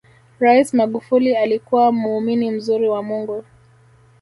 rais 0.39 0.73
magufuli 0.73 1.35
alikuwa 1.35 1.91
muumini 1.91 2.51
mzuri 2.51 2.89
wa 2.89 3.03
mungu 3.03 3.43